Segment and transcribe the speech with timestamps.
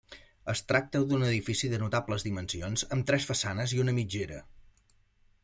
[0.51, 4.43] Es tracta d'un edifici de notables dimensions amb tres façanes i una mitgera.